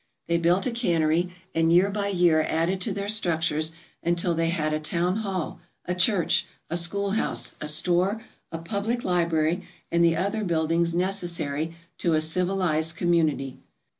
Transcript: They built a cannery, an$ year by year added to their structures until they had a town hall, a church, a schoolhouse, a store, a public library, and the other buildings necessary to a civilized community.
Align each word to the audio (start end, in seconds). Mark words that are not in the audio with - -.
They 0.25 0.39
built 0.39 0.65
a 0.65 0.71
cannery, 0.71 1.31
an$ 1.53 1.69
year 1.69 1.91
by 1.91 2.07
year 2.07 2.41
added 2.41 2.81
to 2.81 2.91
their 2.91 3.07
structures 3.07 3.71
until 4.01 4.33
they 4.33 4.49
had 4.49 4.73
a 4.73 4.79
town 4.79 5.17
hall, 5.17 5.59
a 5.85 5.93
church, 5.93 6.47
a 6.71 6.75
schoolhouse, 6.75 7.53
a 7.61 7.67
store, 7.67 8.23
a 8.51 8.57
public 8.57 9.03
library, 9.03 9.63
and 9.91 10.03
the 10.03 10.15
other 10.17 10.43
buildings 10.43 10.95
necessary 10.95 11.75
to 11.99 12.15
a 12.15 12.19
civilized 12.21 12.95
community. 12.95 13.59